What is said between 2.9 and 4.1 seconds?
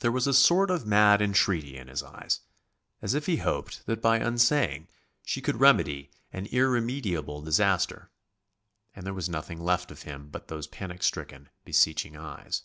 as if he hoped that